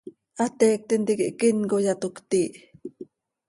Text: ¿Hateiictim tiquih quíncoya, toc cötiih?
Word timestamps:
¿Hateiictim 0.39 1.01
tiquih 1.07 1.35
quíncoya, 1.39 1.93
toc 2.01 2.13
cötiih? 2.17 2.51